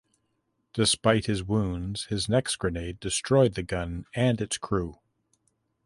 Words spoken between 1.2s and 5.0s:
his wounds his next grenade destroyed the gun and its crew.